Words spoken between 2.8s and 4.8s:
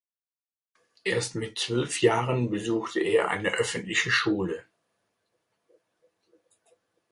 er eine öffentliche Schule.